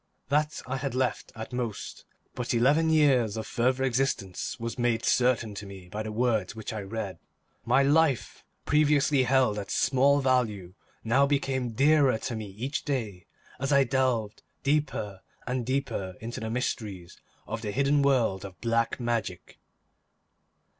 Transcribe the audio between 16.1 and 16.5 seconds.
into the